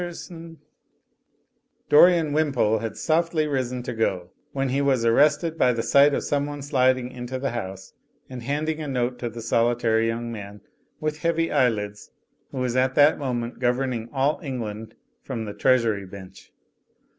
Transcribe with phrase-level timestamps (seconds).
[0.01, 0.57] ."Digitized by CjOOQ IC 2i6 THE
[0.97, 5.83] FLYING INN Dorian Wimpole had softly risen to go, when he was arrested by the
[5.83, 7.93] sight of someone sliding into the House
[8.27, 10.61] and handing a note to the solitary young man
[10.99, 12.09] with heavy eyelids
[12.49, 16.51] who was at that moment governing all England from the Treasury Bench.